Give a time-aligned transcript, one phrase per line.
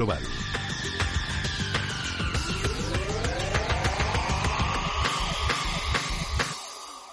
[0.00, 0.22] Global.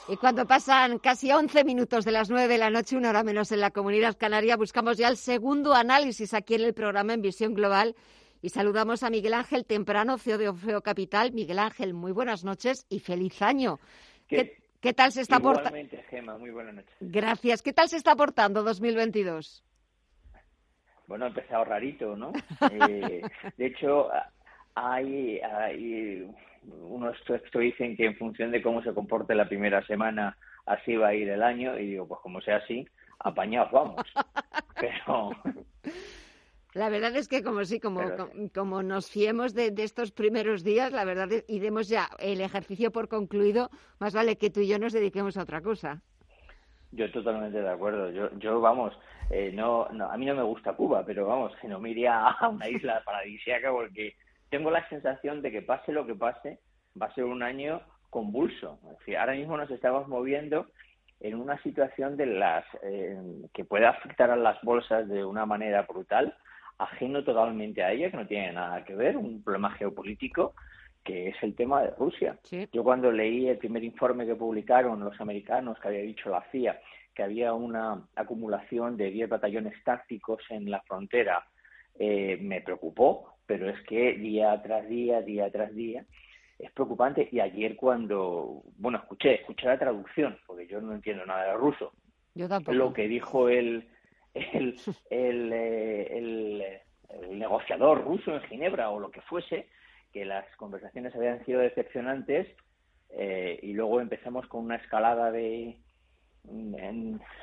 [0.07, 3.51] Y cuando pasan casi 11 minutos de las 9 de la noche, una hora menos
[3.51, 7.53] en la comunidad canaria, buscamos ya el segundo análisis aquí en el programa en Visión
[7.53, 7.93] Global
[8.41, 11.33] y saludamos a Miguel Ángel Temprano, CEO de Ofeo Capital.
[11.33, 13.81] Miguel Ángel, muy buenas noches y feliz año.
[14.29, 15.77] ¿Qué, ¿qué, tal se está portando?
[16.09, 16.95] Gema, muy buenas noches.
[17.01, 17.61] Gracias.
[17.61, 19.66] ¿Qué tal se está portando 2022?
[21.07, 22.33] Bueno, ha empezado rarito, ¿no?
[22.71, 23.21] eh,
[23.57, 24.09] de hecho,
[24.75, 26.29] hay, hay
[26.63, 31.09] unos textos dicen que en función de cómo se comporte la primera semana, así va
[31.09, 32.85] a ir el año, y digo, pues como sea así,
[33.19, 34.01] apañados vamos.
[34.79, 35.31] Pero.
[36.73, 38.01] La verdad es que como sí, como,
[38.53, 43.07] como, nos fiemos de, estos primeros días, la verdad, y demos ya el ejercicio por
[43.07, 46.03] concluido, más vale que tú y yo nos dediquemos a otra cosa.
[46.91, 48.09] Yo totalmente de acuerdo.
[48.11, 48.97] Yo, yo vamos,
[49.29, 52.27] eh, no, no, a mí no me gusta Cuba, pero vamos, que no me iría
[52.27, 54.15] a una isla paradisíaca porque
[54.49, 56.59] tengo la sensación de que pase lo que pase,
[56.99, 58.79] va a ser un año convulso.
[58.91, 60.67] Es decir, ahora mismo nos estamos moviendo
[61.19, 63.17] en una situación de las eh,
[63.53, 66.35] que puede afectar a las bolsas de una manera brutal,
[66.77, 70.53] ajeno totalmente a ella, que no tiene nada que ver, un problema geopolítico
[71.07, 72.37] que es el tema de Rusia.
[72.73, 76.79] Yo cuando leí el primer informe que publicaron los americanos, que había dicho la CIA,
[77.15, 81.47] que había una acumulación de 10 batallones tácticos en la frontera,
[81.97, 86.05] eh, me preocupó pero es que día tras día, día tras día,
[86.59, 87.27] es preocupante.
[87.31, 91.93] Y ayer cuando, bueno, escuché, escuché la traducción, porque yo no entiendo nada de ruso.
[92.35, 92.77] Yo tampoco.
[92.77, 93.87] Lo que dijo el,
[94.33, 96.63] el, el, eh, el,
[97.09, 99.69] el negociador ruso en Ginebra o lo que fuese,
[100.17, 102.47] que las conversaciones habían sido decepcionantes
[103.11, 105.77] eh, y luego empezamos con una escalada de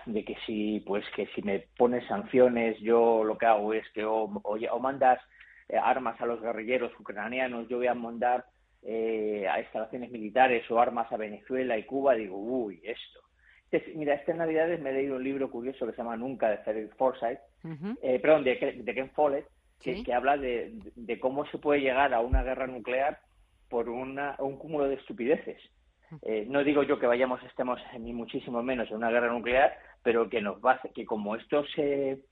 [0.06, 4.02] de que si pues que si me pones sanciones yo lo que hago es que
[4.02, 5.20] o, o mandas
[5.68, 8.44] eh, armas a los guerrilleros ucranianos, yo voy a mandar
[8.82, 13.20] eh, a instalaciones militares o armas a Venezuela y Cuba, digo, uy, esto.
[13.94, 16.94] mira, estas navidades me he leído un libro curioso que se llama Nunca, de Frederick
[16.96, 17.38] Forsyth,
[18.02, 19.46] eh, perdón, de, Ken Follett,
[19.84, 23.20] que, habla de, cómo se puede llegar a una guerra nuclear
[23.68, 25.60] por una, un cúmulo de estupideces.
[26.48, 30.40] no digo yo que vayamos, estemos ni muchísimo menos en una guerra nuclear, pero que
[30.40, 32.22] nos va, que como esto se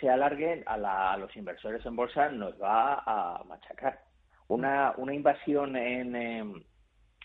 [0.00, 4.00] se alargue a, los inversores en bolsa nos va a machacar.
[4.48, 6.62] Una, una invasión en, em,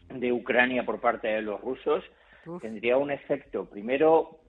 [0.10, 2.04] de Ucrania por parte de los rusos
[2.60, 4.41] tendría un efecto, primero,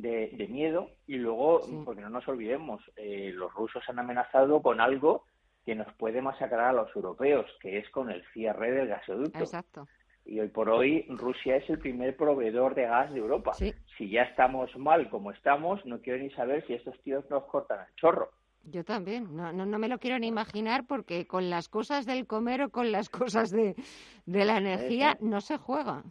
[0.00, 5.24] de, miedo y luego, porque no nos olvidemos, eh, los rusos han amenazado con algo
[5.64, 9.38] que nos puede masacrar a los europeos, que es con el cierre del gasoducto.
[9.38, 9.88] Exacto
[10.26, 13.54] y hoy por hoy Rusia es el primer proveedor de gas de Europa.
[13.54, 17.80] Si ya estamos mal como estamos, no quiero ni saber si estos tíos nos cortan
[17.80, 18.30] el chorro.
[18.64, 22.62] Yo también, no, no, me lo quiero ni imaginar porque con las cosas del comer
[22.62, 23.76] o con las cosas de,
[24.26, 26.02] de la energía no se juega.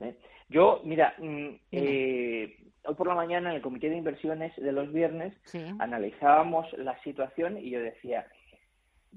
[0.00, 0.18] ¿Eh?
[0.48, 4.92] Yo, mira, mm, eh, hoy por la mañana en el comité de inversiones de los
[4.92, 5.34] viernes
[5.78, 8.26] analizábamos la situación y yo decía,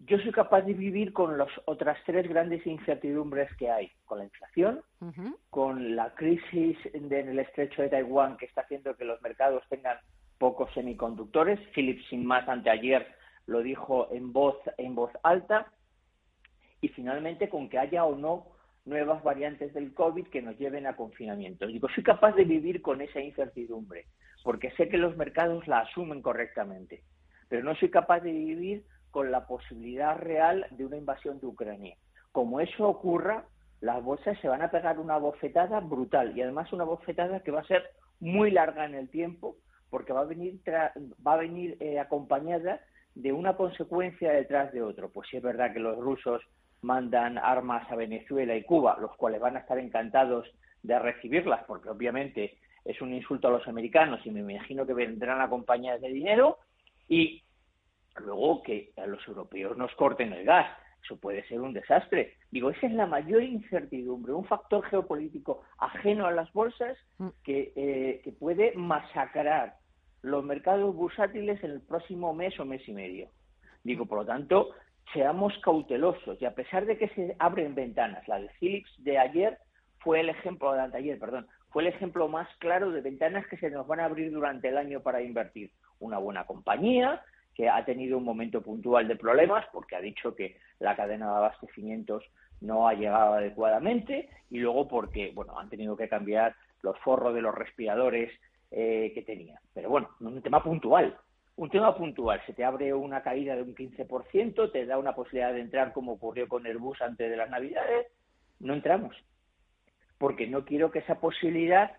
[0.05, 4.25] yo soy capaz de vivir con las otras tres grandes incertidumbres que hay, con la
[4.25, 4.81] inflación,
[5.49, 9.97] con la crisis en el estrecho de Taiwán que está haciendo que los mercados tengan
[10.37, 11.59] pocos semiconductores.
[11.73, 13.07] Philips sin más anteayer
[13.47, 15.71] lo dijo en voz en voz alta.
[16.79, 18.45] Y finalmente con que haya o no
[18.87, 21.67] nuevas variantes del COVID que nos lleven a confinamiento.
[21.67, 24.05] Digo, soy capaz de vivir con esa incertidumbre
[24.43, 27.03] porque sé que los mercados la asumen correctamente,
[27.49, 31.97] pero no soy capaz de vivir con la posibilidad real de una invasión de Ucrania.
[32.31, 33.45] Como eso ocurra,
[33.81, 37.61] las bolsas se van a pegar una bofetada brutal y además una bofetada que va
[37.61, 37.83] a ser
[38.19, 39.57] muy larga en el tiempo
[39.89, 40.59] porque va a venir
[41.25, 42.81] va a venir eh, acompañada
[43.15, 45.09] de una consecuencia detrás de otro.
[45.09, 46.41] Pues sí es verdad que los rusos
[46.81, 50.47] mandan armas a Venezuela y Cuba, los cuales van a estar encantados
[50.83, 55.41] de recibirlas, porque obviamente es un insulto a los americanos y me imagino que vendrán
[55.41, 56.59] acompañadas de dinero.
[57.09, 57.43] Y
[58.19, 60.67] Luego que a los europeos nos corten el gas,
[61.03, 62.35] eso puede ser un desastre.
[62.51, 67.27] Digo, esa es la mayor incertidumbre, un factor geopolítico ajeno a las bolsas mm.
[67.43, 69.75] que, eh, que puede masacrar
[70.21, 73.29] los mercados bursátiles en el próximo mes o mes y medio.
[73.83, 74.71] Digo, por lo tanto,
[75.13, 79.57] seamos cautelosos y a pesar de que se abren ventanas, la de Philips de ayer
[79.99, 83.69] fue el ejemplo, de ayer, perdón, fue el ejemplo más claro de ventanas que se
[83.69, 85.71] nos van a abrir durante el año para invertir.
[85.99, 87.23] Una buena compañía,
[87.57, 91.37] que ha tenido un momento puntual de problemas porque ha dicho que la cadena de
[91.37, 92.23] abastecimientos
[92.61, 97.41] no ha llegado adecuadamente y luego porque bueno han tenido que cambiar los forros de
[97.41, 98.31] los respiradores
[98.69, 99.57] eh, que tenían.
[99.73, 101.17] Pero bueno, un tema puntual.
[101.57, 105.53] Un tema puntual, se te abre una caída de un 15%, te da una posibilidad
[105.53, 108.07] de entrar como ocurrió con Airbus antes de las Navidades,
[108.59, 109.15] no entramos.
[110.19, 111.91] Porque no quiero que esa posibilidad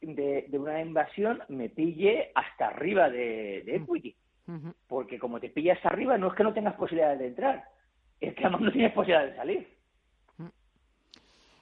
[0.00, 4.16] de, una invasión me pille hasta arriba de, de equity.
[4.86, 7.64] Porque como te pillas arriba, no es que no tengas posibilidades de entrar,
[8.18, 9.68] es que además no tienes posibilidad de salir.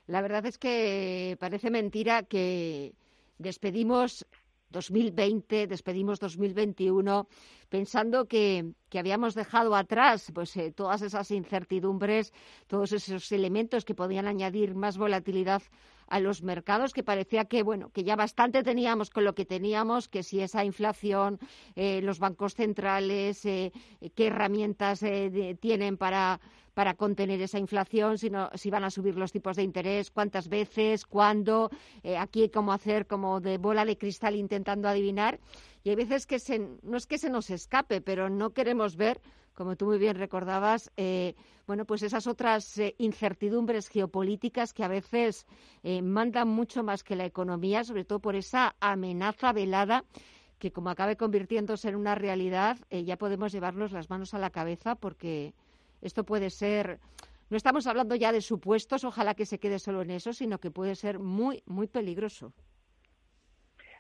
[0.07, 2.93] La verdad es que parece mentira que
[3.39, 4.25] despedimos
[4.71, 7.29] 2020, despedimos 2021
[7.69, 12.33] pensando que, que habíamos dejado atrás pues eh, todas esas incertidumbres,
[12.67, 15.63] todos esos elementos que podían añadir más volatilidad
[16.09, 20.09] a los mercados, que parecía que bueno que ya bastante teníamos con lo que teníamos,
[20.09, 21.39] que si esa inflación,
[21.75, 23.73] eh, los bancos centrales, eh,
[24.15, 25.05] qué herramientas
[25.61, 26.41] tienen para
[26.77, 31.07] para contener esa inflación, si, si van a subir los tipos de interés, cuántas veces,
[31.07, 31.71] cuándo,
[32.03, 35.41] eh, aquí cómo hacer como de bola de cristal intentando adivinar.
[35.85, 39.23] Y hay veces que se, no es que se nos escape, pero no queremos ver,
[39.57, 41.35] como tú muy bien recordabas, eh,
[41.67, 45.47] bueno, pues esas otras eh, incertidumbres geopolíticas que a veces
[46.03, 50.05] mandan mucho más que la economía, sobre todo por esa amenaza velada
[50.59, 54.95] que como acabe convirtiéndose en una realidad, ya podemos llevarnos las manos a la cabeza
[54.95, 55.55] porque
[56.01, 56.99] esto puede ser,
[57.51, 60.71] no estamos hablando ya de supuestos, ojalá que se quede solo en eso, sino que
[60.71, 62.53] puede ser muy, muy peligroso.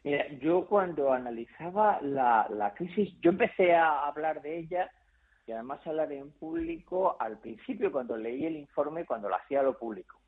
[0.07, 4.91] Mira, yo cuando analizaba la, la crisis, yo empecé a hablar de ella
[5.47, 9.79] y además hablar en público al principio cuando leí el informe, cuando lo hacía lo
[9.79, 10.19] público.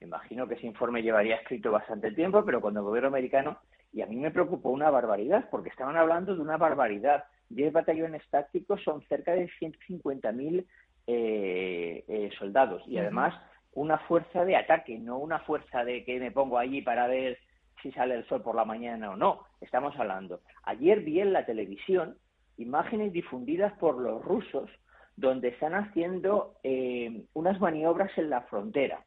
[0.00, 3.58] Me imagino que ese informe llevaría escrito bastante tiempo, pero cuando el gobierno americano,
[3.92, 7.24] y a mí me preocupó una barbaridad, porque estaban hablando de una barbaridad.
[7.48, 10.66] Diez batallones tácticos son cerca de 150.000
[11.06, 13.32] eh, eh, soldados y además
[13.72, 17.38] una fuerza de ataque, no una fuerza de que me pongo allí para ver
[17.80, 19.44] si sale el sol por la mañana o no.
[19.60, 20.40] Estamos hablando.
[20.64, 22.16] Ayer vi en la televisión
[22.56, 24.70] imágenes difundidas por los rusos
[25.16, 29.04] donde están haciendo eh, unas maniobras en la frontera.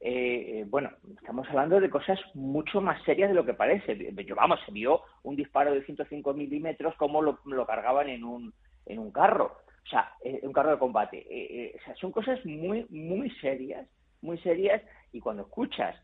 [0.00, 4.14] Eh, bueno, estamos hablando de cosas mucho más serias de lo que parece.
[4.24, 8.54] Yo, vamos, se vio un disparo de 105 milímetros como lo, cargaban en un,
[8.86, 9.56] en un carro.
[9.88, 11.18] O sea, eh, un carro de combate.
[11.18, 13.88] Eh, eh, o sea, son cosas muy, muy serias,
[14.20, 14.82] muy serias,
[15.12, 15.96] y cuando escuchas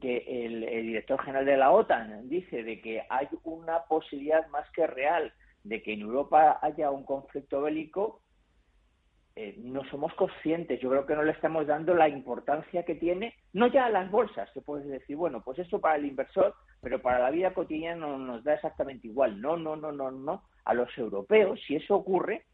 [0.00, 4.86] que el, director general de la OTAN dice de que hay una posibilidad más que
[4.86, 5.32] real
[5.64, 8.22] de que en Europa haya un conflicto bélico,
[9.58, 10.80] no somos conscientes.
[10.80, 14.10] Yo creo que no le estamos dando la importancia que tiene, no ya a las
[14.10, 18.06] bolsas, que puedes decir, bueno, pues esto para el inversor, pero para la vida cotidiana
[18.06, 19.40] no nos da exactamente igual.
[19.40, 20.42] No, no, no, no, no.
[20.64, 22.44] A los europeos, si eso ocurre,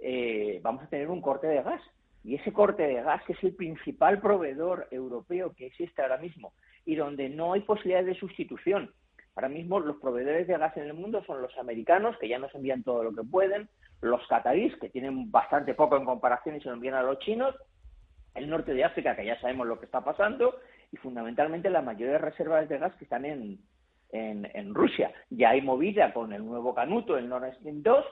[0.00, 1.80] eh, vamos a tener un corte de gas.
[2.24, 6.54] Y ese corte de gas, que es el principal proveedor europeo que existe ahora mismo
[6.86, 8.92] y donde no hay posibilidad de sustitución.
[9.36, 12.54] Ahora mismo los proveedores de gas en el mundo son los americanos, que ya nos
[12.54, 13.68] envían todo lo que pueden,
[14.00, 17.54] los catarís, que tienen bastante poco en comparación y se lo envían a los chinos,
[18.34, 20.56] el norte de África, que ya sabemos lo que está pasando,
[20.92, 23.58] y fundamentalmente las mayores reservas de gas que están en,
[24.10, 25.12] en, Rusia.
[25.30, 28.04] Ya hay movida con el nuevo canuto, el Nord Stream 2,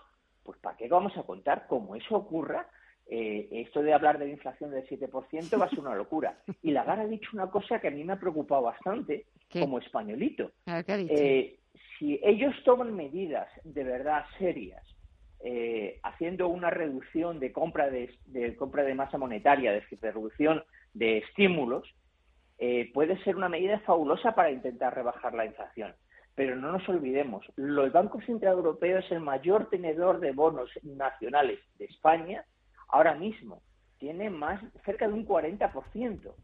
[0.43, 1.67] pues ¿para qué vamos a contar?
[1.69, 2.67] Como eso ocurra,
[3.08, 6.38] eh, esto de hablar de la inflación del 7% va a ser una locura.
[6.62, 10.50] Y Lagarde ha dicho una cosa que a mí me ha preocupado bastante como españolito.
[10.66, 11.58] Eh,
[11.99, 14.82] si ellos toman medidas de verdad serias,
[15.44, 20.62] eh, haciendo una reducción de compra de, compra de masa monetaria, de, reducción
[20.94, 21.87] de estímulos,
[22.94, 25.92] puede ser una medida fabulosa para intentar rebajar la inflación.
[26.37, 31.59] Pero no nos olvidemos, el Banco Central Europeo es el mayor tenedor de bonos nacionales
[31.78, 32.47] de España
[32.92, 33.62] ahora mismo.
[33.99, 36.34] Tiene más, cerca de un 40%.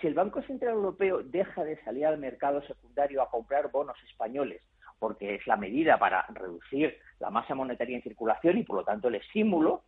[0.00, 4.62] Si el Banco Central Europeo deja de salir al mercado secundario a comprar bonos españoles,
[4.98, 9.08] porque es la medida para reducir la masa monetaria en circulación y por lo tanto
[9.08, 9.82] el estímulo,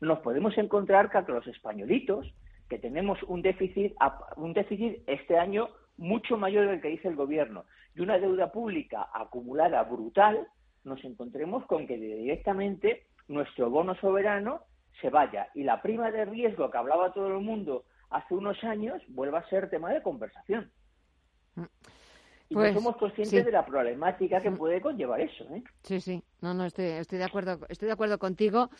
[0.00, 2.34] nos podemos encontrar que los españolitos,
[2.68, 3.94] que tenemos un déficit,
[4.36, 7.64] un déficit este año mucho mayor del que dice el gobierno
[7.94, 10.48] y una deuda pública acumulada brutal,
[10.84, 14.62] nos encontremos con que directamente nuestro bono soberano
[15.00, 19.02] se vaya y la prima de riesgo que hablaba todo el mundo hace unos años
[19.08, 20.70] vuelva a ser tema de conversación.
[22.48, 24.56] Y no pues, somos conscientes de la problemática que mm.
[24.56, 25.44] puede conllevar eso.
[25.54, 25.62] ¿eh?
[25.82, 28.70] Sí, sí, no, no, estoy, estoy, de acuerdo, estoy de acuerdo contigo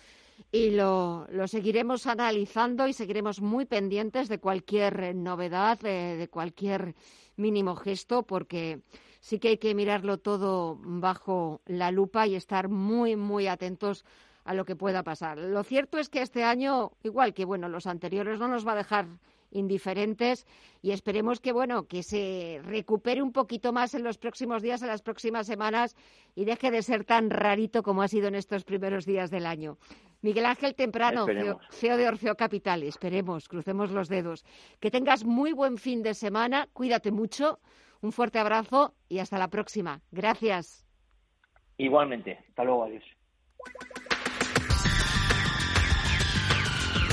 [0.51, 6.95] y lo, lo seguiremos analizando y seguiremos muy pendientes de cualquier novedad, de cualquier
[7.37, 8.83] mínimo gesto, porque
[9.21, 14.05] sí que hay que mirarlo todo bajo la lupa y estar muy, muy atentos
[14.45, 15.39] a lo que pueda pasar.
[15.39, 18.77] Lo cierto es que este año, igual que bueno, los anteriores, no nos va a
[18.77, 19.07] dejar
[19.53, 20.47] indiferentes
[20.81, 24.89] y esperemos que bueno que se recupere un poquito más en los próximos días, en
[24.89, 25.95] las próximas semanas
[26.35, 29.79] y deje de ser tan rarito como ha sido en estos primeros días del año.
[30.23, 31.27] Miguel Ángel Temprano,
[31.71, 34.45] CEO de Orfeo Capital, esperemos, crucemos los dedos.
[34.81, 37.59] Que tengas muy buen fin de semana, cuídate mucho,
[38.01, 40.01] un fuerte abrazo y hasta la próxima.
[40.13, 40.87] Gracias.
[41.77, 43.05] Igualmente, hasta luego, adiós.